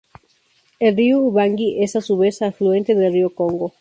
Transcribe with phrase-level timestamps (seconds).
[0.79, 3.69] El río Ubangui, es a su vez afluente del Río Congo.